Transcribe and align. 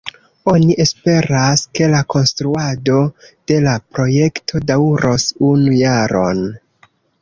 Oni 0.53 0.77
esperas, 0.85 1.65
ke 1.81 1.91
la 1.91 1.99
konstruado 2.15 2.97
de 3.53 3.61
la 3.69 3.77
projekto 3.93 4.67
daŭros 4.75 5.31
unu 5.55 5.81
jaron. 5.87 6.47